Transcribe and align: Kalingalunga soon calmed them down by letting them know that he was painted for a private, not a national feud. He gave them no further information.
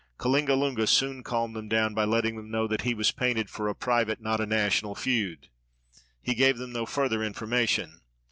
Kalingalunga 0.17 0.87
soon 0.87 1.21
calmed 1.21 1.55
them 1.55 1.69
down 1.69 1.93
by 1.93 2.05
letting 2.05 2.35
them 2.35 2.49
know 2.49 2.65
that 2.65 2.81
he 2.81 2.95
was 2.95 3.11
painted 3.11 3.51
for 3.51 3.67
a 3.67 3.75
private, 3.75 4.19
not 4.19 4.41
a 4.41 4.47
national 4.47 4.95
feud. 4.95 5.49
He 6.23 6.33
gave 6.33 6.57
them 6.57 6.73
no 6.73 6.87
further 6.87 7.21
information. 7.23 8.01